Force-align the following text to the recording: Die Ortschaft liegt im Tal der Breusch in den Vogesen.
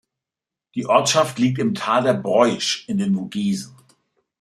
Die 0.73 0.87
Ortschaft 0.87 1.37
liegt 1.37 1.59
im 1.59 1.75
Tal 1.75 2.01
der 2.01 2.15
Breusch 2.15 2.85
in 2.89 2.97
den 2.97 3.13
Vogesen. 3.13 3.75